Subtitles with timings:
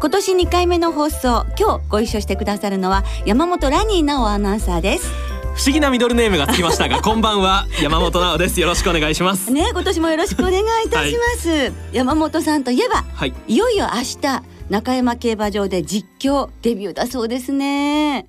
[0.00, 5.12] 今年2回目の放送今日ご一緒してくださるのは山本ラニー直アナウンサーです。
[5.54, 8.58] 不思議なミドルネームがつきましたが こんばんは山本直です。
[8.62, 9.52] よろしくお願いします。
[9.52, 18.26] ね今年もよろしくお願いいたします、はい、山本さんといえば、はい、いよいよ明日中山競馬場で実況デビューだそうですね。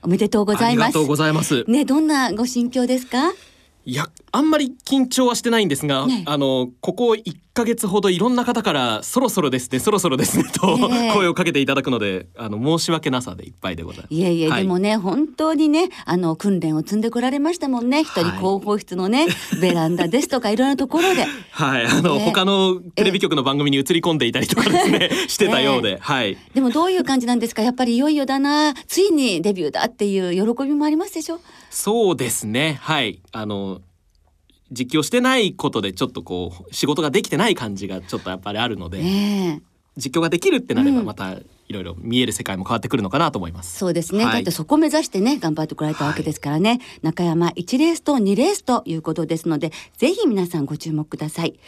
[0.00, 0.86] おめでとうございます。
[0.86, 1.64] ありがとうございます。
[1.68, 3.32] ね、どんなご心境ですか？
[3.84, 14.14] いやあんまり緊張はしてないんですが、ね、あのここ1ヶ月ほどいろんな方からそろそろですね そろそろですねと、えー、声をかけていただくのであの申し訳なさでいっぱいでございます。
[14.14, 18.00] いえいえ、はい、でもね本当にねあの訓練を積んでこられましたもんね。
[18.02, 21.26] 一人広報室のね、はい、ベランダですとかいろんなところで。
[21.50, 21.86] はい。
[21.86, 26.36] あの、えー、他のテレビ局の番組に映り込んでいたりとかですね、えー、 してたようで、はい。
[26.54, 27.62] でもどういう感じなんですか？
[27.62, 31.38] やっぱりいよいよだなついにデビューだっていう喜びもありますでしょ？
[31.70, 32.78] そうですね。
[32.80, 33.20] はい。
[33.32, 33.80] あの
[34.72, 39.02] 実況してないことでちょっとこう仕事ができてない感じがちょっとやっぱりあるので、え。
[39.02, 39.60] ー、
[39.96, 41.36] 実況ができるってなればまた
[41.68, 43.78] いろいろ見える世界も変わってくるのかなと思います。
[43.78, 51.58] そうですね、はい、だってそこ目指してね頑張ってこられたわけですからね、はい、中山1レースと2レースということですのでぜひ皆さんご注目ください。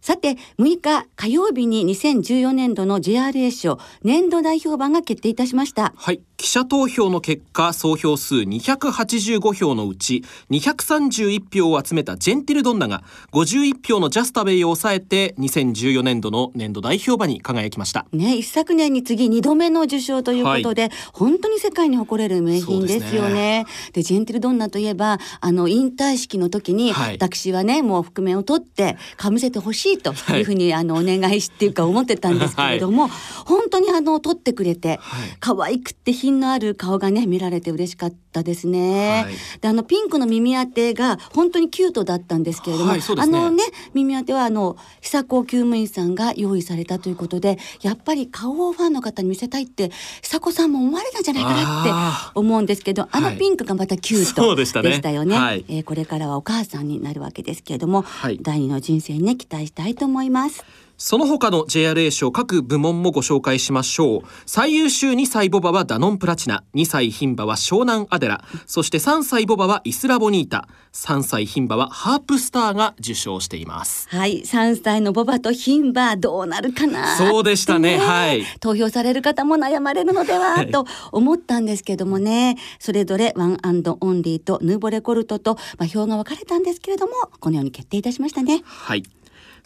[0.00, 5.94] さて6日火曜日に2014年度の JRA 賞年度代表馬が決定いたしました。
[5.96, 18.06] はい記者投票の結果総票数285票のうち231票を集めたジェンティルドンナが51票のジャスタベイを抑えて2014年度の年度代表馬に輝きました。
[18.12, 23.66] ね一昨年に次2度目の受賞ということで、はい、本当に世界に誇れる名品ですよね。
[23.92, 33.08] で、ね、ジェンティルドンナといえばあの引退式の時に、はい、私はねもう覆面を取ってかぶせてほしいというふうに、はい、あのお願いしっていうか思ってたんですけれども、
[33.46, 35.00] 本当にあの取ってくれて、
[35.40, 39.22] 可愛くて品のある顔がね見られて嬉しかったですね。
[39.24, 43.62] はい、であのピンクの耳当てが本当にキュートだったんですけれども、はいね、あのね
[43.94, 49.90] 耳当てはあの久子厩務員さんが用意されたということでやっぱり顔をファンの方に見せたいって
[50.22, 55.36] 久子さんも思われたんじゃないかなって思うんですけどあのピンクがまたキュートでしたよね。
[55.36, 58.04] はい、えー、これからはお母さんになるわけですけれども、
[58.40, 60.64] 第二の人生にね期待したいと思います。
[60.98, 64.20] その他の JRA 賞各部門もご紹介しましょう。
[64.46, 66.64] 最優秀2歳ボバはダノンプラチナ。
[66.74, 68.44] 2歳牝馬は湘南アデラ。
[68.66, 70.68] そして3歳ボバはイスラボニータ。
[70.92, 74.08] 3歳牝馬はハープスターが受賞しています。
[74.08, 74.42] はい。
[74.42, 77.16] 3歳のボバと牝馬どうなるかな？
[77.18, 78.44] そうでしたね、ね、はい。
[78.60, 82.56] 投票される方も悩まれるのでは、と思ったんですけどもね。
[82.78, 83.58] それぞれワン
[84.00, 88.62] オンリーとヌーボレコルトと、まあ、票が分かれたんですけれどもこのように決定いたしましたね。
[88.64, 89.02] はい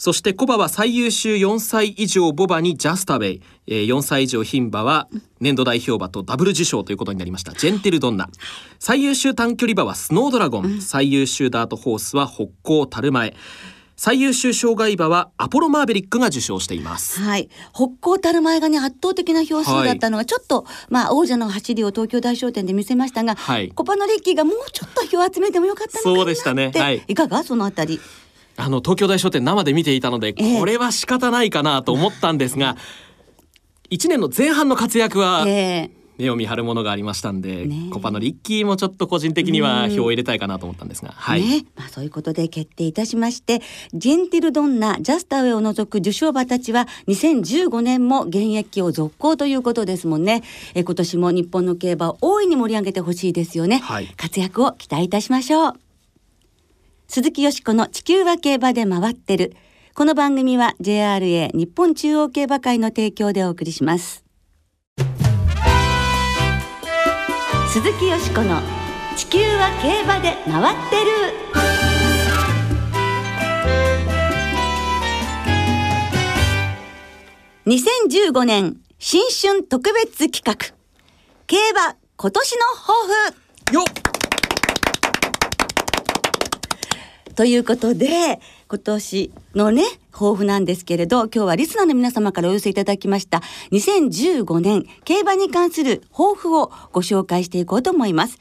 [0.01, 5.09] そしてコバは最優秀4歳以上ボバにジャスタベイ、えー、4歳以上牝馬は
[5.41, 8.31] 年度代表馬とダブル受賞ということになりましたジェンテルドンナ
[8.79, 13.35] 最優秀短距離馬はスノードラゴン、うん、最優秀ダートホースは北高樽前
[13.95, 17.21] 最優秀障害馬はアポロマーベリックが受賞しています。
[17.21, 17.51] はい。
[17.75, 26.19] 北高たる前がね圧倒的な票数だったのが、ちょっと、まあ王者の走りを東京大商店で見せましたが、はい、コパノリッキーがもうちょっと票集めてもよかったのかなって。
[26.19, 26.73] そうでしたね。
[26.75, 27.05] はい。
[27.09, 27.45] いかが？
[27.45, 28.01] そのあたり。
[28.61, 32.77] あの東京大書店生で見ていたので、これは仕方ないかなと思ったんですが、
[33.91, 35.47] えー、1年の前半の活躍は、
[36.21, 43.63] 目を見張るものがありましたんで、ね、コパのリッキーもちょっと個人的には票を入れたいかなと思ったんですが、はい、ね、まあ、そういうことで決定いたしまして
[43.95, 50.43] ジェンティルドンナジャスタウェイを除く受賞馬たちは2015年も現役を続行ということですもんね。
[50.75, 55.90] え今年も日本の競馬を大いに盛り上げてほしいですよね、はい、活躍を期待いたしましょう
[57.13, 59.57] 鈴木よしこの地球は競馬で回ってる。
[59.97, 64.25] この番組は JRA 日本中央競馬会の提供でお送りします。
[67.73, 68.61] 鈴木よしこの
[69.17, 71.11] 地球は競馬で回ってる。
[77.67, 80.55] 2015年新春特別企画
[81.49, 82.95] 競馬今年の抱
[83.69, 84.10] 負よっ
[87.41, 88.39] ということで、
[88.69, 89.83] 今年のね、
[90.13, 93.41] 抱負なんですけれど、今日はリスナーの皆様からお寄せいただきました、
[93.73, 98.37] 2015年競馬に関する抱負をご紹介していこうと思います。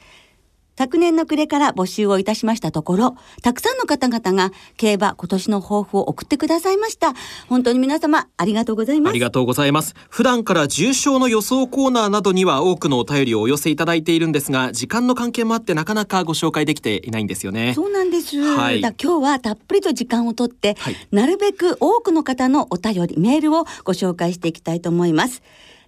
[0.80, 7.12] 昨年の暮れから募集をいたしましたところ、たくさんの方々が競馬今年の抱負を送ってくださいました。
[7.50, 9.10] 本当に皆様ありがとうございます。
[9.10, 9.94] ありがとうございます。
[10.08, 17.74] 普段から重賞の予想コーナーなどには多くのお便りをお寄せいただいているんですが、時間の関係もあってなかなかご紹介できていないんですよね。
[17.74, 18.40] そうなんです。
[18.40, 25.42] はい、だ今日はたっぷりと時間をとって、はい、なるべく多くの方のお便り、メールをご紹介していきたいと思います。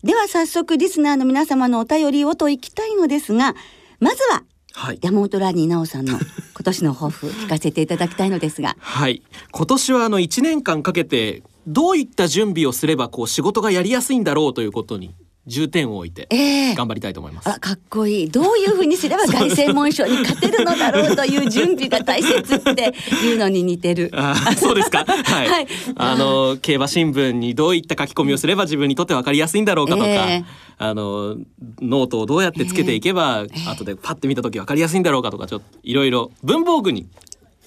[0.05, 3.55] では早速リスナーの皆様のお便りをといきたいのですが、
[4.01, 4.43] まずは
[4.75, 6.19] はい、山本ラニー奈緒さんの
[6.55, 8.77] 今年の抱負聞かせていただきたいのですが。
[8.79, 9.23] はい。
[9.51, 15.15] 今年はあの1年間かけてどういった準備をすればこう仕事がやりやすいんだろうということに
[15.47, 16.29] 重点を置いて
[16.77, 18.31] 頑張りたいと思います、えー、かっこいい。
[18.31, 22.95] どういうふうにすれば凱旋門賞に勝てるのだろうという準備が大切って
[23.25, 24.11] いうのに似てる。
[24.15, 25.05] あそうですか。
[25.05, 25.67] はい、はい、
[25.97, 30.45] あの競馬新聞にどういった書き込みをすれば自分にとって分かりやすいんだろうかとか、えー、
[30.79, 31.37] あの
[31.81, 37.09] ノートをどうやってつけていけば、えー、後でパッて見た時分かりやすいんだろうかとかちょっといろいろ文房具に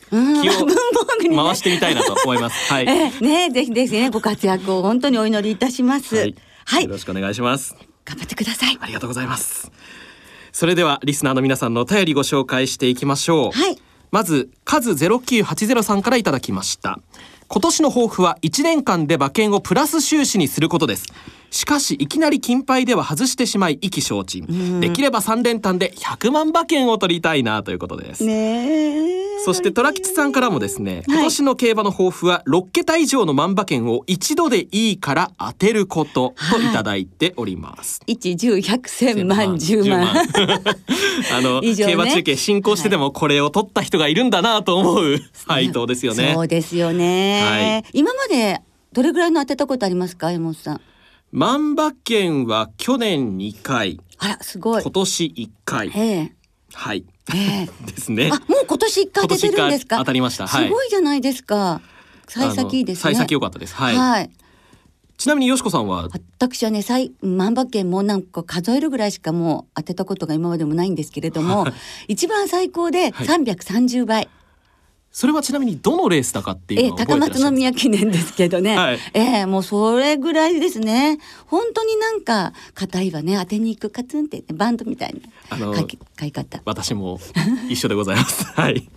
[0.09, 0.53] 気を
[1.35, 2.71] 回してみたいなと思います。
[2.71, 2.85] はい。
[2.87, 6.15] えー、ねぜひぜひねご活躍を本当にお祈りいたします。
[6.15, 7.75] はいはい、よろしくお願いします。
[8.03, 8.77] 頑張ってください。
[8.81, 9.71] ありがとうございます。
[10.51, 13.51] それではリスナーの皆さんのお便りご紹介していきましょう。
[13.51, 13.77] はい。
[14.11, 16.99] まず数ゼロ九八ゼロさんからいただきました。
[17.47, 21.05] 今年の抱負は1年間で馬券をプラス収支にすることです
[21.55, 24.81] しかしいきなり金牌では外してしまい意気消沈。
[24.81, 28.25] できれば3連単で100万馬券を取りたいなということです。
[29.45, 36.73] そして虎吉さんからもですね、今年の競馬の抱負は6桁以上の万馬券を一度でいいから当てることとい。
[36.73, 38.81] ただいております、はい、1 10 100
[39.15, 39.55] 1000万。
[39.55, 40.07] 10万。
[41.37, 46.33] あの、ね、競馬中継進行してでもこれを取った人がいるんだなと思う 配当ですよね。
[46.33, 48.61] そうですよね、はい、今まで
[48.91, 50.81] どれぐらいの当てたことありますか山本さん？
[51.31, 53.99] 万馬券は去年2回。
[54.17, 54.81] あらすごい。
[54.81, 55.89] 今年1回。
[55.89, 57.33] はい、え。
[57.33, 58.29] ー、 ですね。
[58.31, 59.97] あもう今年1回当ててるんですか？
[59.97, 61.81] 当たりました、はい、すごいじゃないですか。
[62.27, 63.13] 幸先いいですね。
[63.13, 63.75] 幸先良かったです。
[63.75, 64.29] はい、はい、
[65.17, 66.09] ちなみによしこさんは？
[66.39, 71.65] 私はね最万馬券もなんか数えるぐらいしかもう当てたことが今までもないんですけれども
[72.07, 74.29] 一番最高で330倍、はい
[75.15, 81.19] それはちなみにどのレースだかっていうのは高松宮記念ですけどね、はい、えー、もうそれぐらいですね。
[81.45, 83.37] 本当になんか硬いわね。
[83.39, 87.19] 当てに行くカツンって、ね、バンドみたいな書き書い方私も
[87.69, 88.45] 一緒でございます。
[88.55, 88.87] はい。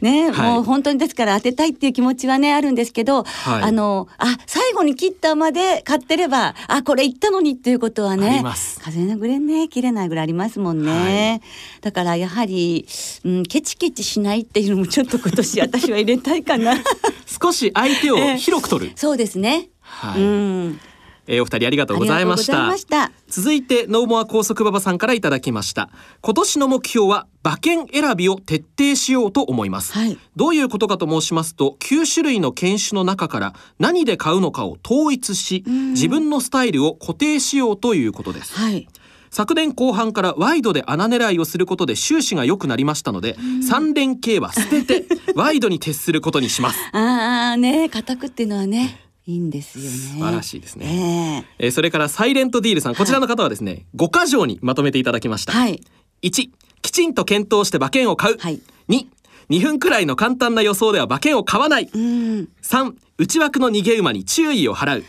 [0.00, 8.44] ね、はい、もう本当にですから当てたいっていう気持ちはねあるんですけど、はい、あのあ最後に切ったまで買ってればあこれ言ったのにっていうことはね
[8.80, 11.40] 風のぐれね切れないぐらいありますもんね、はい、
[11.80, 12.86] だからやはり、
[13.24, 16.74] うん、ケチケチしないっていうのもちょっと今年私は入れたいかな。
[17.40, 19.68] 少し相手を広く取る、えー、そうですね。
[19.80, 20.80] はい、うん
[21.28, 23.12] えー、お二人ありがとうございました。
[23.28, 25.90] 続いてノーモア高速馬場さんからいただきました。
[26.22, 38.88] 今年の目標は馬券選びを徹底しようと思います、はい、どういうことかと申しますと9種類の犬種の中から何で買うのかを統一し自分のスタイルを固定しようということです、はい。
[39.30, 43.36] 昨年後半からワイドで穴狙いをすることで収支が良くなりましたので、
[43.66, 45.04] 三連携は捨てて
[45.34, 46.78] ワイドに徹することにします。
[46.92, 49.07] ああね、固くっていうのはね。
[49.28, 49.90] いいんですよね。
[49.90, 51.44] 素晴らしいですね。
[51.58, 55.52] えー、えー、それからサイレントディールさん、こちらの方はですね、五、はい、箇条にまとめていただきました。
[55.52, 55.82] はい。
[56.22, 58.38] 一、きちんと検討して馬券を買う。
[58.38, 58.58] はい。
[58.88, 59.10] 二、
[59.50, 61.90] 2分くらいの簡単な予想では馬券を買わない。
[61.92, 62.48] うん。
[62.62, 65.04] 3内枠の逃げ馬に注意を払う。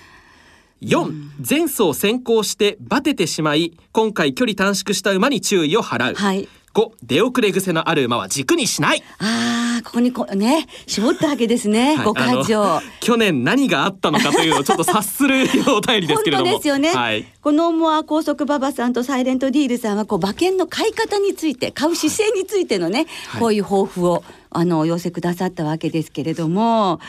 [0.81, 9.03] 4前走先行してバテてしまい今回距離短縮した馬に注意を払う、はい、5出遅れ癖のある馬は軸にしない。
[9.19, 16.51] ああここにこね絞ったわけですね、はい、5箇条去年何があったのかというのをちょっと察するお便りですけれども。
[16.51, 26.99] 本当ですよね、はい、このモア高速馬場さんとサイレントディールさんはこう馬券の買い方について買う姿勢についてのね、はい、こういう抱負をあのお寄せくださったわけですけれども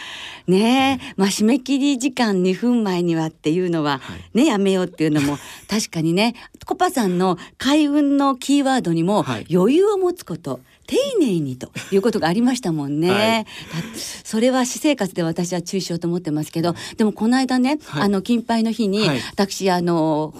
[0.46, 4.00] ねまあ締め切り時間2分前にはっていうのは
[4.34, 6.34] ね、やめようっていうのも 確かにね
[6.66, 13.10] コパさんの開運のキーワードにも余裕を持つこと、丁寧にということがありましたもんね。
[13.10, 13.46] はい、
[14.24, 20.34] それは私生活で私は注意しようと思ってますけど、でもこの間ね、はい、あの金杯の日に、はい、私あの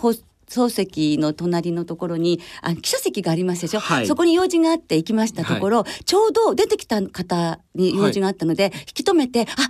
[0.51, 9.69] 漱石の隣のところにあ記者席がありますでしょ、はい、そこに用事があって行きましたところ、はい、ちょうど出てきた方に用事があったので、引き止めて「あ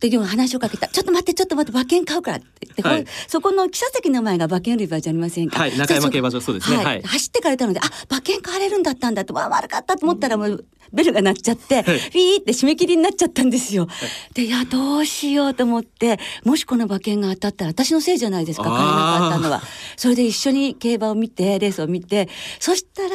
[0.00, 0.88] っていう話をかけた。
[0.88, 5.58] ちょっと待って、ちょっと待って、馬券買うからって言って、はい、そこの記者席の前が馬券売り場じゃありませんか？
[5.58, 6.78] はい、中山競馬場そうですね。
[6.78, 7.02] はい。
[7.02, 13.88] 走ってかれたので、あ、馬券買われるんだったんだと、わ、悪かったと思ったらもう、ベルが鳴っちゃって、ピーって締め切りになっちゃったんですよ。
[14.32, 19.62] で、いや、どうしようと思って、もしこの馬券が当たったら私のせいじゃないですか、買えなかったのは。
[19.96, 23.10] それで一緒に競馬を見て、レースを見て、そしたら、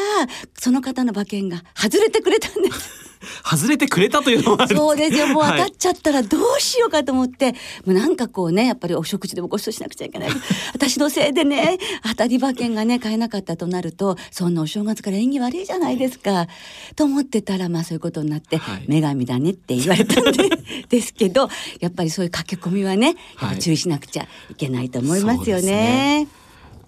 [0.60, 3.15] その方の馬券が外れてくれたんです。
[3.44, 5.28] 外れてくれたというのもそうですよ。
[5.28, 10.30] もう当たっちゃったらどうしようかと思って、はい、もうなんかこうねやっぱりお食事でもご馳走しなくちゃいけない。
[10.74, 16.48] 私のせいでね当たり馬券がね買えなかったとなるとそんなお正月から縁起悪いじゃないですか。
[16.96, 20.50] と思ってたらまあそういうことになって、はい、女神だねって言われたんで
[20.90, 26.28] ですけどやっぱりそういう駆け込みはねやっぱ注意しなくちゃいけないと思いますよね。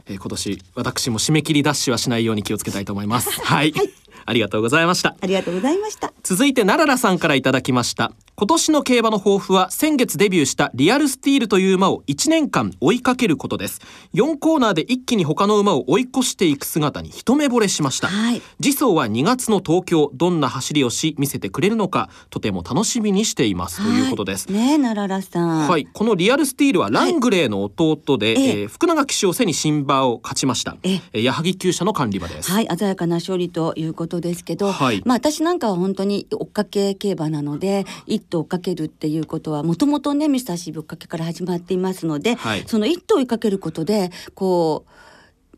[0.09, 3.29] えー、今年私も締め切りダッシュはしないように気をつけたいと思います。
[3.43, 3.89] はい、はい
[4.27, 5.15] ありがとうございました。
[5.19, 6.13] ありがとうございました。
[6.21, 8.11] 続いて奈良さんからいただきました。
[8.39, 13.81] 今年の競馬の抱負は先月デビューしたリアルスティールという馬を1年間追いかけることです。
[14.13, 20.11] 4コーナーで一気に他の馬を追い越していく姿に一目惚れしました、はい、次走は2月の東京。
[20.13, 24.51] どんな走りをし見せてくれるのかとても楽しみにしています、ということです。
[24.51, 25.67] ね奈良さん。
[25.67, 25.87] はい。
[25.87, 30.77] このリアルスティールはラングレーの弟で、はい、えー、福永騎手を背に新馬を勝ちました。
[30.83, 32.51] えー、矢作厩舎の管理馬です。
[32.51, 32.67] はい。
[32.77, 44.91] 鮮やかな勝利ということですけど、はい、まあ私なんかは本当に追っかけ競馬なので一頭追っかけるっていうことはもともとねミスターシーぶっかけから始まっていますので、はい、その一頭追いかけることでこう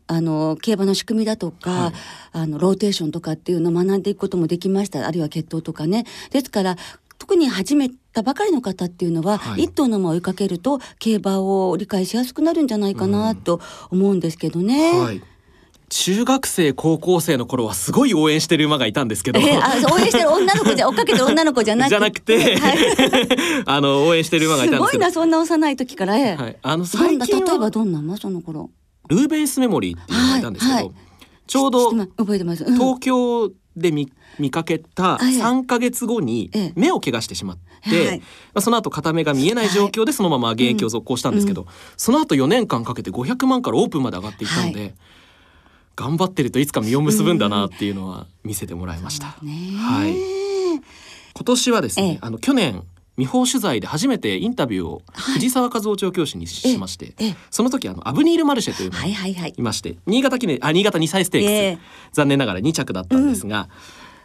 [0.06, 1.92] あの競馬の仕組みだとか、はい、
[2.32, 5.06] あのローテーションとかっていうのを学んでいくこともできました。
[5.06, 6.04] あるいは血統とかね。
[6.30, 6.76] ですから
[7.20, 14.98] 特に始めたばかりの方っていうのは、はい、一頭の馬を追いかけると競馬を理解しやすくなるんじゃないかなと思うんですけどね。
[14.98, 15.22] はい
[15.90, 21.88] 中学生高校生の頃はすごい応援してる馬がいたんですけど、えー、あ応援してる女の子じゃ 追っかけてる女の子じゃなく。
[21.88, 22.78] てじゃなくて、はい、
[23.66, 28.70] あの応援してる馬がいたんですすごいなそんな幼い時から、えー、はい、あの最近例えばどんな馬その頃？
[29.08, 30.94] ルーベンスメモリーっていうのがいたんですけど、はいはい、
[31.48, 37.58] ちょうど覚えてます、うん、東京で見見かけた3か月後に目を怪我してしまっ
[37.90, 44.94] て、はい、まあ、その後片目が見えない状況でそのまま現役を続行したんですけど、はいうん、その後4年間かけて500万からオープンまで上がっていったので、はい、
[46.00, 49.36] 頑張ってるといつか実を結ぶんだなっていうのは見せてもらいました。
[49.42, 50.14] うん、はい。
[51.34, 52.82] 今年はですね、ええ、あの去年
[53.16, 61.78] 未報取材で初めてインタビューを藤沢和夫調教師にしまして、はい、その時あのアブニール・マルシェというのがいまして、新潟記念あ新潟2歳ステークス、え、
[62.12, 63.68] 残念ながら2着だったんですが、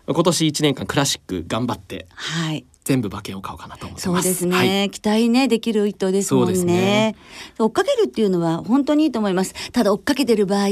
[0.07, 6.63] うん、今年1年間クラシック頑張って、はい、全部馬券を買おうかなと思ってそうですね、はい、期待ねできる一頭ですもんね。
[6.63, 7.15] ね。
[7.57, 9.55] 追っかけるっていうのは本当にいいと思います。
[9.71, 10.67] ただ追っかけてる場合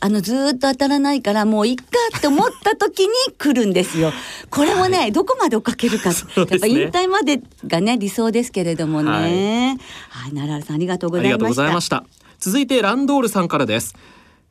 [0.00, 1.84] あのずっと当たらないからもういっか
[2.16, 4.12] って思った時に来るんですよ。
[4.48, 9.10] これもね、はい、どこまで追っかけるか、ね、やっぱ引退までがね理想ですけれどもね。
[9.10, 12.04] はい、はい、奈良さんありがとうございました。
[12.38, 13.94] 続いてランドールさんからです。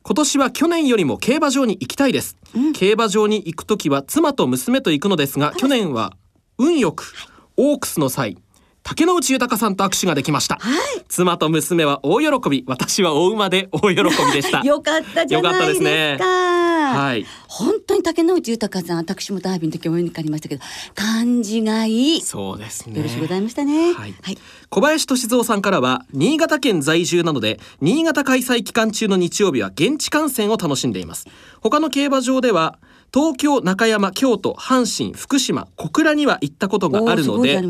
[0.04, 6.14] 今年は去年よりも競馬場に行きたいです、うん、競馬場に行く時は妻と娘と行くのですが、去年は
[6.58, 7.14] 運よく
[7.56, 8.36] オークスの際
[8.82, 12.64] 竹之内豊さんと握手ができました、はい、妻と娘は大喜び。
[12.66, 14.60] 私はお馬で大喜びでした。
[14.66, 15.66] よかったじゃないですか。
[15.66, 16.16] ですね。
[16.18, 17.26] はい。
[17.48, 20.62] 本当に竹之内豊さん私もダービーの時もにかりましたけど
[20.94, 22.22] 感じがいい。
[22.22, 22.96] そうですね。
[22.96, 24.38] よろしくございましたね、はい、はい、
[24.70, 31.26] 小林俊三さんからは新潟県在住なので新潟開催期間中の日曜日は現地観戦を楽しんでいます。
[31.60, 32.78] 他の競馬場では
[33.12, 37.60] 東京中山京都阪神福島小倉には行ったことがあるので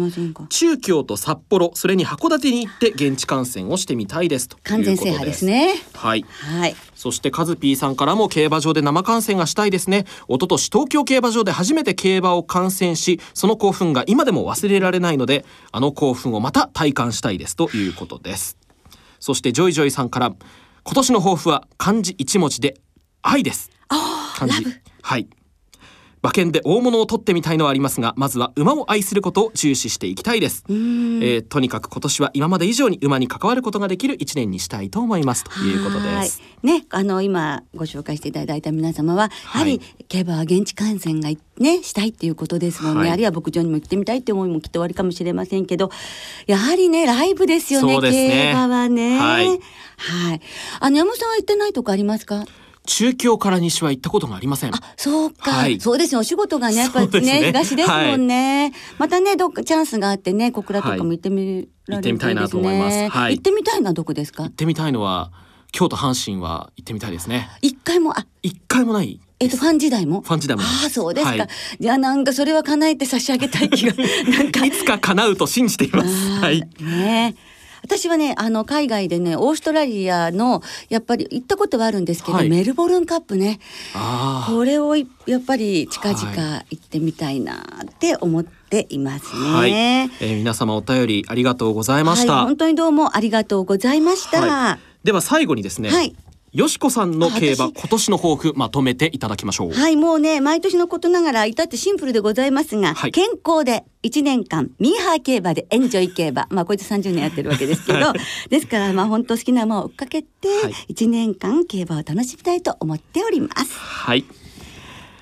[0.49, 5.75] 中京と札幌それに函館に行って現地観戦をしてみたいですと完全制覇ですね。
[5.95, 10.07] はい、はい、そしてカズピーさんからも競馬場で生観戦がしたいですね。
[10.28, 18.57] 一昨年東京競馬場で初めて競馬を観戦しその興奮が今でも忘れられないのであの興奮をまた体感したいですということです。
[19.21, 20.33] そしてジョイジョイさんから
[20.85, 22.80] 今年の抱負は漢字一文字で
[23.23, 24.64] 愛です漢字
[25.02, 25.28] はい。
[26.21, 35.45] 馬券で大物を取ってみたいのはありますがまずは馬を愛することを重視していきたいです、えー、とにかく今年は今まで以上に馬に関わることができる一年にしたいと思います。
[35.45, 36.42] ということです。
[36.64, 45.92] ねあの今ご紹介していただいた皆様はやはり競馬は現地観戦がねしたいっていうことですもんね、はい、あるいは牧場にも行ってみたいって思いもきっとおありかもしれませんけど
[46.49, 49.18] やはりねライブですよね、ね、競馬はね。
[49.21, 49.54] はい、は
[50.35, 50.40] い、
[50.80, 52.45] あの山本さんは行ってないとこありますか？
[52.90, 54.75] 中京から西は行ったことがありません。
[54.75, 55.50] あ、そうか。
[55.50, 56.21] はい、そうですよ。
[56.21, 57.47] お仕事がね、やっぱりね、ね。
[57.49, 63.09] 東ですもんね、はい、またね、どっかチャンスがあってね、小倉とかも行ってみられる、ね、行ってみたいなと思います。
[63.11, 64.45] はい、行ってみたいのはどこですか？
[64.45, 65.30] 行ってみたいのは、
[65.71, 67.50] 京都阪神は行ってみたいですね。
[67.61, 68.18] 一回も？
[68.18, 68.26] あ。
[68.42, 69.21] 一回もない。
[69.38, 70.23] えっと、ファン時代も？
[70.23, 70.62] ファン時代も。
[70.62, 71.49] ああそうですか、はい。
[71.78, 73.92] じゃあなんかそれは叶えて差し上げたい気が
[74.33, 74.64] なんか。
[74.64, 76.09] いつか叶うと信じています。
[76.40, 76.66] はい。
[76.80, 77.37] ね
[77.83, 82.49] 私はねあの海外でねオーストラリアのやっぱり行ったことはあるんですけど、はい。
[82.49, 83.61] メルボルンカップね。
[84.47, 89.51] これをいやっぱり近々行ってみたいなって思っていますね。
[89.51, 94.41] はい、えー皆様お便りありがとうございました、はい、本当にどうもありがとうございました。
[94.41, 94.79] はい。
[95.05, 96.15] では最後にですね、はい
[96.52, 99.73] よしこさんの競馬今年の抱負まとめていただきましょう。
[99.73, 103.12] はい、もうね、毎年のことながら、至ってシンプルでございますが、はい。
[103.12, 106.47] 健康で1年間、ミーハー競馬でエンジョイ競馬。
[106.50, 108.14] まあ、こいつ30年やってるわけですけど、
[108.49, 113.78] ですから、まあ、本当好きな馬を追っかけてはい、1年間競馬を楽しみたいと思っております。
[113.78, 114.25] はい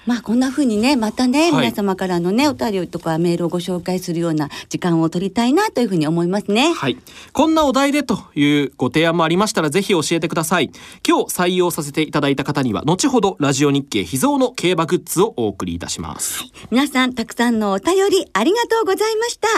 [0.07, 6.73] まあ、こんな風にね、またね、はい皆様からのね、お便りとかメールをご紹介するような時間を取りたいなというふうに思いますね。
[6.73, 6.97] はい。
[7.33, 10.71] こんなお題でというご提案もありましたらぜひ教えてください。
[11.07, 16.45] 今日採用させていただいた方には後ほどラジオ日経秘蔵の競馬グッズをお送りいたします。
[16.71, 19.49] 皆さんたくさんのお便りありがとうございました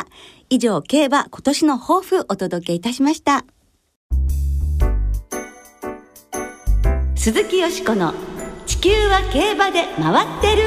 [0.51, 3.45] 以上競馬今年の抱負お届けいたしました
[7.15, 8.15] 鈴木よしこの
[8.69, 10.63] 地球は競馬で回ってる。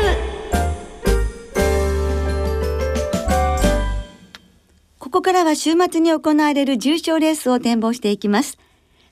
[4.98, 8.58] ここからは週末に行われる重賞レースを展望していきます。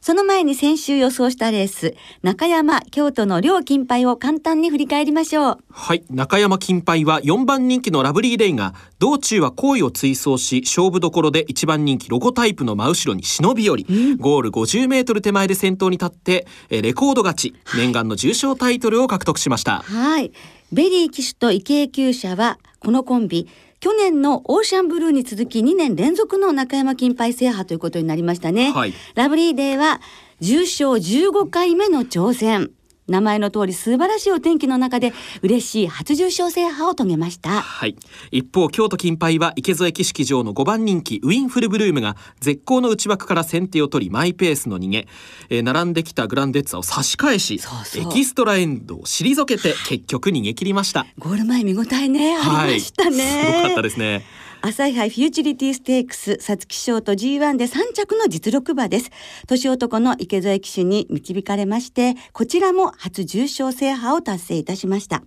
[0.01, 6.03] その前に先週予想したレース中山京都の両金杯を簡単に振り返りましょうはい。
[6.10, 13.86] 中山金杯は4番人気のラブリーデイが道中は好位を追走し勝負どころで1番人気ロゴタイプの真後ろに忍び寄り、
[14.18, 19.79] ゴール50メートル手前で先頭に立ってえーレコード勝ち、念願の重賞タイトルを獲得しました。
[19.79, 20.32] はい。
[20.72, 23.48] ベリー騎手と池江厩舎は、このコンビ、
[23.79, 28.74] 去年のオーシャンブルーに続き2年連続の中山金杯制覇ということになりましたね。
[28.74, 30.01] はいラブリーデイは、
[30.41, 32.71] 重賞15回目の挑戦。
[33.10, 37.62] 名前の通り素晴らしいお天気の中で嬉しい初重賞制覇を遂げました。
[37.62, 37.96] はい。
[38.32, 45.08] 一方、京都金杯は池添騎式場の5番人気ウィンフルブルームが絶好の内枠から先手を取りマイペースの逃げ、
[45.50, 47.60] えー並んできたグランデッツァを差し返し
[47.96, 51.06] エキストラエンドを退けて結局逃げ切りました。
[51.20, 53.18] ゴール前見応えね、ありましたね。
[53.18, 54.25] はい、すごかったですね。
[54.62, 59.12] 朝日杯フューチュリティステークス皐月賞と G1 で3着の実力馬です
[59.48, 65.24] 年男の池添騎手に導かれましてこちらも初重賞制覇を達成いたしました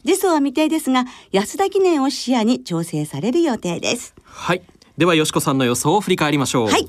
[0.00, 4.62] 次走は未定ですが安田記念を視野に調整される予定ですはい。
[4.98, 6.68] では、よしこさんの予想を振り返りましょう。
[6.68, 6.88] はい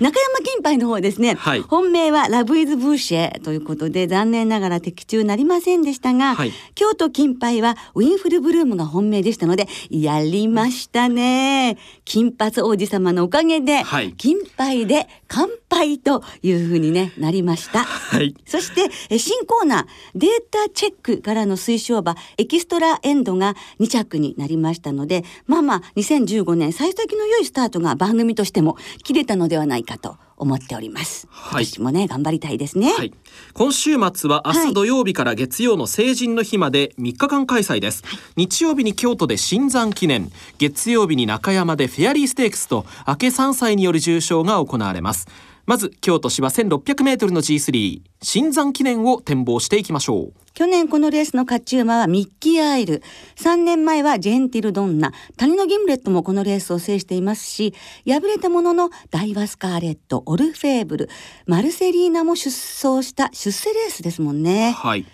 [0.00, 1.60] 中山金杯の方ですね、はい。
[1.60, 6.52] 本命はラブイズブーシェということで残念ながら的中なりませんでしたが、はい。
[6.74, 17.84] 京都金杯はウィンフルブルームが本命でしたのでやりましたね金髪王子様のおかげで、はい金杯で乾杯というふうにねなりました。
[17.84, 18.34] はい。
[18.46, 31.28] そしてえ新コーナーデータチェックからの推奨馬エキストラエンドが2着になりましたのでまあまあ2015年幸先の良いスタートが番組としても切れたのではないかと思っております。
[31.30, 31.66] はい。
[31.66, 32.92] 私もね頑張りたいですね。
[32.92, 33.12] はい、
[33.52, 38.02] 今週末は明はい日土曜日から月曜の成人の日まで3日間開催です、
[38.36, 40.30] 日曜日に京都で新山記念。
[40.58, 45.28] 月曜日に中山でフェアリーステークスと明け3歳による重賞が行われます
[45.68, 50.32] まず京都芝 1600m の G3 新山記念を展望していきましょう。
[50.54, 53.02] 去年このレースの勝ち馬はミッキーアイル。
[53.36, 55.12] 3年前はジェンティルドンナ。
[55.36, 57.74] 谷のギムレットもこのレースを制していますし
[58.06, 61.10] 敗れたもののダイワスカーレットオルフェーブル。
[61.44, 64.70] マルセリーナも出走した出世レースですもんね。
[64.70, 65.04] はい。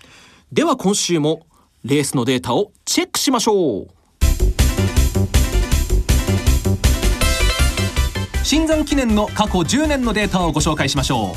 [0.53, 1.49] では今週も
[1.83, 3.94] レースのデータをチェックしましょう
[8.55, 11.35] 新山記念の過去10年のデータをご紹介しましょう。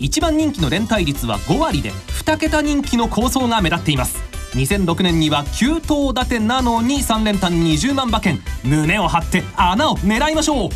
[0.00, 4.18] 一番人気の連帯率は5割で2桁人気の構想が目立っています。
[4.54, 8.40] 2006年には9頭立てなのに3連単20万馬券。
[8.64, 10.70] 胸を張って穴を狙いましょう。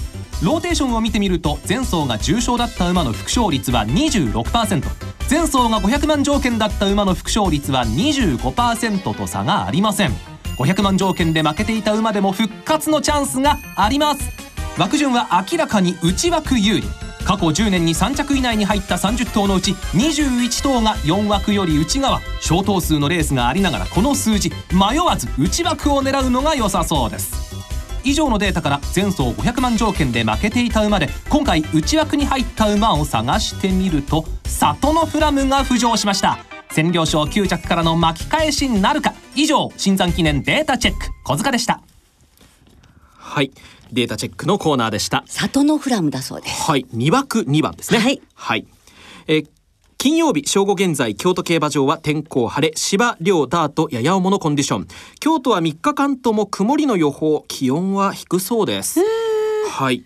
[0.45, 4.85] ローテーションを見てみると前走が重賞だった馬の副勝率は26%
[5.29, 10.13] 前走が500万条件だった馬の副勝率は25%と差がありません。
[10.57, 14.50] 500万条件で負けていた馬でも復活のチャンスがあります。
[14.81, 16.89] 枠順は明らかに内枠有利。
[17.27, 27.55] 過去10年に3着以内に入った30頭のうち21頭が4枠より内側小頭数のレースがありながらこの数字迷わず内枠を狙うのが良さそうです。
[28.05, 36.39] 以上のデータから前走500万条件で負けていた馬で今回内枠に入った馬を探してみると里のフラムが浮上しました。
[36.71, 39.13] 占領賞9着からの巻き返しなるか。
[39.35, 41.09] 以上新山記念データチェック。
[41.23, 41.83] 小塚でした。
[43.31, 43.53] はい。
[43.93, 45.23] データチェックのコーナーでした。
[45.27, 46.63] 里のフラムだそうです。
[46.69, 46.85] はい。
[46.93, 48.01] 2枠2番ですね。
[48.01, 48.21] はい。
[48.35, 48.67] はい。
[49.29, 49.49] えー
[50.03, 54.89] 金曜日正午現在京都競馬場は天候晴れ芝涼ダートやや重のコンディション。
[55.21, 59.01] 京都は3日間とも曇りの予報気温は低そうです。
[59.69, 60.03] はい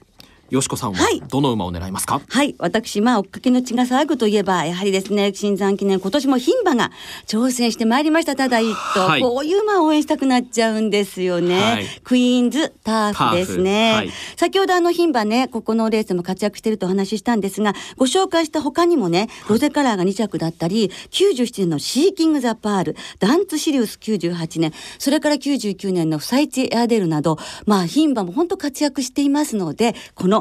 [0.50, 6.90] よしこさんはどの馬を狙いますか、はい、はい、私まあ追っかけの血が騒ぐといえばやはりですね新山記念今年も牝馬が
[7.26, 8.36] 挑戦してまいりました。
[8.36, 30.33] ただ一頭、はい、こういう馬を応援したくなっちゃうんですよね、はい、クイーンズターフですね、先ほどあの牝馬ねここのレースも活躍しているとお話ししたんですがご紹介した他にもねロゼカラーが2着だったり97年のシーキング・ザ・パールダンツ・シリウス98年それから99年のフサイチ・エアデルなどまあ牝馬も本当活躍していますのでこの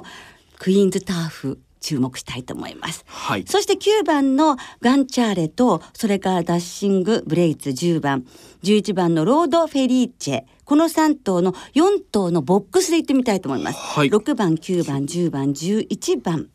[0.58, 8.26] クイーンズターフ注目したいと思います、はい、そして9番のガンチャーレとそれからダッシングブレイツ10番
[8.64, 16.48] 11番のロードフェリーチェこの3頭の4頭のボックスで行ってみたいと思います、はい、6番9番10番11番。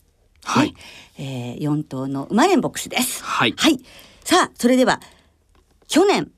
[0.43, 0.73] はい、
[1.17, 3.23] えー、4頭の馬連ボックスです。
[3.23, 3.77] はい、はい、
[4.23, 4.99] さあそれでは
[5.87, 6.31] 去年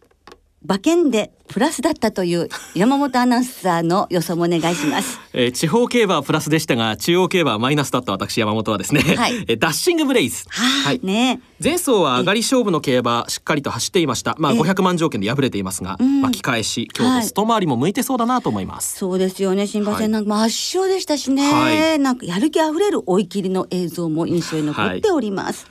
[0.63, 5.19] 馬券でプラスだったという山本アナウンサーの予想もお願いします。
[5.33, 10.45] えー、地方競馬はプラスでしたが中央競馬はマイナスだった私山本はですね、はい、ダッシングブレイズ。
[10.49, 11.41] はい、ね。
[11.61, 14.35] 前走は上がり勝負の競馬しっかりと走っていました。
[14.37, 18.99] まあ500万条件で敗れていますが、巻き返し今日外回りも向いてそうだなと思います。
[18.99, 19.65] そうですよね。
[19.65, 25.65] 新馬戦なんかも圧勝でしたしね、はい、なんかやる気あふれる追い切りの映像も印象に残っております。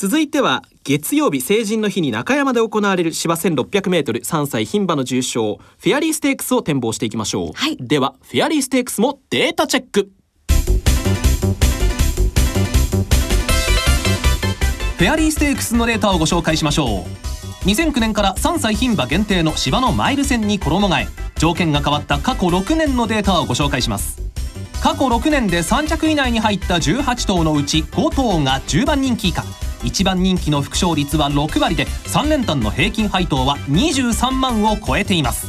[0.00, 10.10] 続いては月曜日成人の日に中山で行われる芝 1600m3 歳牝馬の重賞フェアリーステークスを展望していきましょう、はい、ではフェアリーステークスもデータチェック。
[14.96, 17.04] フェアリーステークスのデータをご紹介しましょ
[17.66, 17.68] う。
[17.68, 21.08] 2009年から3歳牝馬限定の芝のマイル戦に衣替え。
[21.40, 24.20] 条件が変わった過去6年のデータをご紹介します
[24.82, 29.44] 過去6年で3着以内に入った18頭のうち5頭が10番人気以下。
[29.82, 35.48] 1番人気の副勝率は6割で3連単の平均配当は23万を超えています。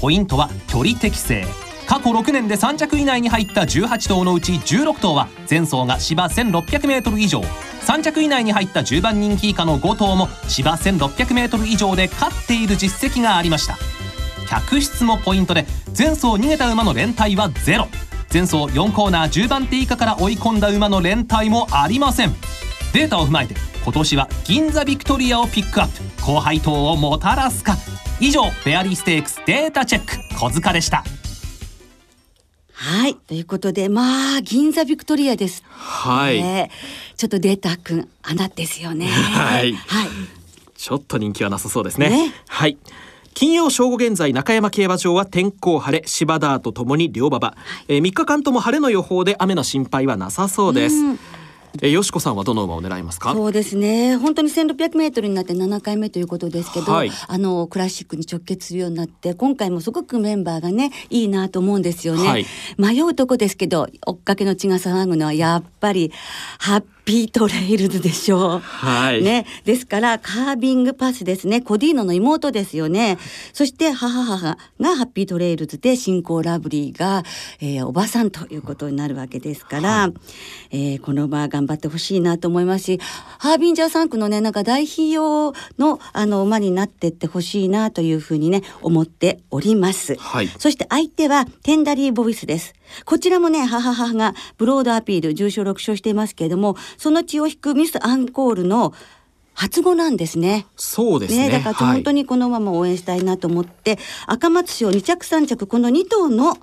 [0.00, 1.46] ポイントは距離適正。
[1.86, 7.42] 過去6年で3着以内に入った18頭のうち16頭は前走が芝 1600m 以上。
[7.86, 13.76] 3着以内に入った10番人気以下の5頭も芝 1600m 以上で勝っている実績がありました。
[14.48, 15.64] 客室もポイントで
[15.96, 17.86] 前走逃げた馬の連帯はゼロ。
[18.34, 22.32] 前走4コーナー10番手以下から追い込んだ馬の連帯もありません。
[22.92, 26.02] データを踏まえて今年は銀座ビクトリアをピックアップ。
[26.20, 27.76] 高配当をもたらすか。
[28.18, 30.36] 以上フェアリーステークスデータチェック。
[30.36, 31.04] 小塚でした。
[32.72, 33.14] はい。
[33.14, 35.62] ということでまあ銀座ビクトリアです。
[35.68, 36.72] はい、ね、
[37.16, 39.06] ちょっとデータくん穴ですよね。
[39.14, 40.08] はい、はい、
[40.76, 42.78] ちょっと人気はなさそうですね、ね、はい
[43.34, 47.56] 金曜正午現在中山競馬場は天候晴れ芝ダートともに両馬場、は
[47.88, 51.18] い、えー、3日間とも晴れの予報で雨の心配はなさそうです、うん。
[51.82, 53.32] えよしこさんはどの馬を狙いますか？
[53.32, 54.16] そうですね。
[54.16, 62.46] 本当に1600メートルになって7回目ということですけど、はい、あのクラシックに直結するようになって今回もすごくメンバーがねいいなと思うんですよね、はい、
[62.78, 66.12] 迷うとこですけど追っかけの血が騒ぐのはやっぱり
[66.60, 68.58] ハッピートレイルズでしょう。
[68.60, 69.22] はい。
[69.22, 69.46] ね。
[69.64, 71.60] ですから、カービングパスですね。
[71.60, 73.18] コディーノの妹ですよね。
[73.52, 77.22] そして、母母がハッピートレイルズで、新興ラブリーが、
[77.60, 80.14] えー、おばさんということになるわけですから、はい、
[80.70, 83.00] えー、この馬頑張ってほしいなと思いますし、
[83.38, 90.16] ハービンジャー3区のね、なんか大費用の、あの、馬になってってほしいなというふうにね、思っております。
[90.16, 90.48] はい。
[90.58, 92.74] そして相手は、テンダリーボイスです。
[93.04, 98.92] こちらもね、母母がブロードアピール、重賞6勝していますけれども、その血を引くミス・アンコールの
[99.54, 100.66] 初語なんですね。
[100.76, 101.48] そうですね。
[101.48, 106.56] ねだから本当にこのまま応援したいなと思って、はい、赤松賞2着3着この2頭の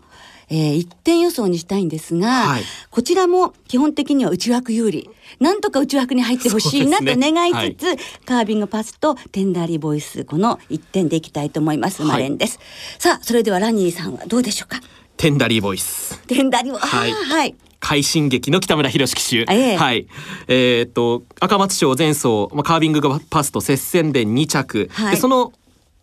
[0.53, 5.09] えー、一点予想にしたいんですが、はい、こちらも基本的には内枠有利。
[5.39, 12.03] なんとか内枠に入ってほしいなと願いつつ、ねはい、カービングパスとテンダーリーボイスこの1点でいきたいと思います。
[12.03, 12.59] マレンです、
[12.99, 14.81] さあそれではラニーさんはどうでしょうか？
[15.21, 16.17] テンダリーボイス。
[16.25, 17.55] テンダリー、はい、はい。
[17.79, 20.07] 快進撃の北村博騎手、えー、はい、
[20.47, 25.53] えー、っと赤松賞前走、まあ、カービングパスと接戦で2着、はい、でその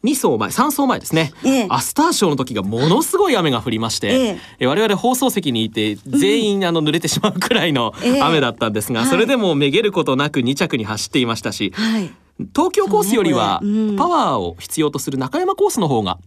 [0.04, 12.12] 2走前3走前ですね、えアスター賞の時がものすごい雨が降りまして、え我々放送席にいて全員あの濡れてしまうくらいの雨だったんですが、それでもめげることなく2着に走っていましたし、はい、
[12.54, 13.60] 東京コースよりは
[13.96, 16.18] パワーを必要とする中山コースの方が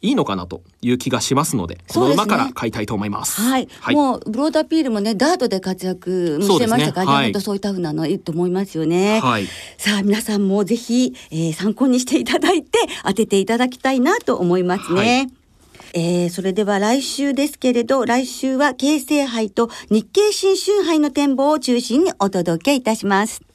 [0.00, 3.40] いいのかなという気がしますので、この馬から買いたいと思います。
[3.40, 9.20] はい、はい、もうブロードアピールもねダートで活躍してましたから、ね、本当そういったふうなのいいと思いますよね。
[9.20, 15.00] はい、さあ皆さんもぜひ、えー、参考にしていただいて当てていただきたいなと思いますね。
[15.00, 15.32] はい
[15.94, 23.47] えー、それでは来週ですけれど、来週は京成杯と日経新春杯の展望を中心にお届けいたします。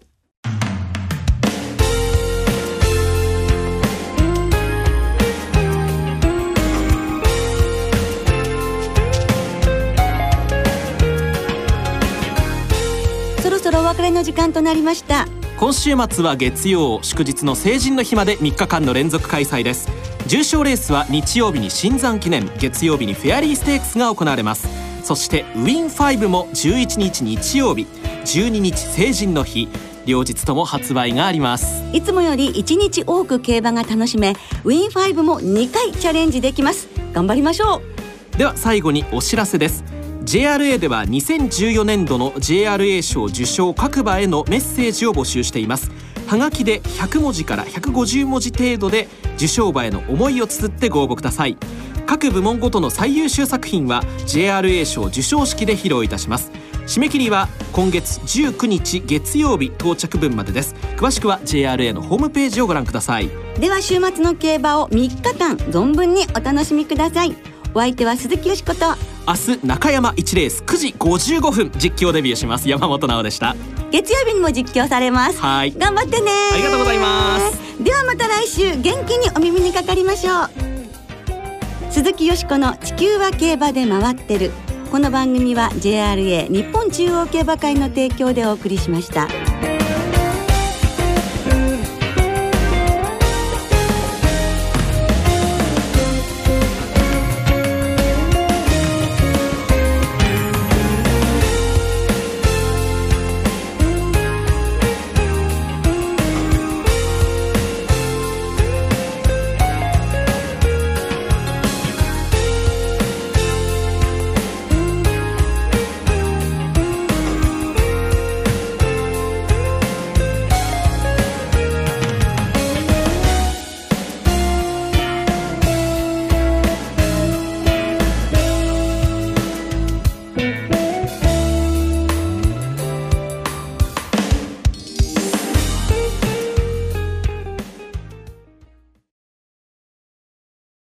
[14.24, 15.28] の時間となりました。
[15.60, 19.90] 今週末は月曜祝日の成人の日まで3日間の連続開催です。
[20.28, 24.68] 重賞レースは日曜日に新山記念月曜日にフェアリーステークスが行われます。
[25.04, 27.86] そしてウィン5も11日日曜日
[28.24, 29.68] 12日成人の日。
[30.06, 31.82] 両日とも発売があります。
[31.94, 36.90] いつもより1日多く競馬が楽しめウィン5も2回チャレンジできます。
[37.14, 37.82] 頑張りましょ
[38.36, 38.38] う。
[38.38, 39.84] では最後にお知らせです
[40.24, 45.92] JRA では2014年度の JRA 賞受賞各馬へのメッセージを募集しています。
[46.28, 51.58] はがきで100文字から150文字程度で受賞馬への思いを綴ってご応募ください。
[52.06, 56.52] 各部門ごとの最優秀作品は JRA 賞授賞式で披露いたします。
[56.88, 60.74] 締め切りは今月19日月曜日到着分までです。
[60.96, 63.30] 詳しくは JRA のホームページをご覧ください。
[63.60, 67.53] では週末の競馬を3日間存分にお楽しみください。
[67.76, 68.86] お相手は鈴木よしこと。
[69.28, 72.70] 明日中山1レース9時55分実況デビューします。
[72.70, 73.56] 山本直でした。
[73.92, 75.40] 月曜日にも実況されます。
[75.40, 75.74] はい。
[75.76, 76.32] 頑張ってね。
[76.54, 77.84] ありがとうございます。
[77.84, 80.50] ではまた来週元気にお耳にかかりましょう。
[81.92, 84.52] 鈴木よしこの地球は競馬で回ってる。
[84.92, 89.28] この番組は JRA 日本中央競馬会の提供でお送りしました。